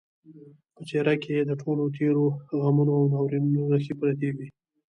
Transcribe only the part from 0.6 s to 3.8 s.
په څېره کې یې د ټولو تېرو غمونو او ناورینونو